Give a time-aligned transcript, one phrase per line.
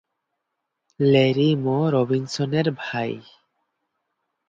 [0.99, 3.11] Larry Mo রবিনসনের ভাই।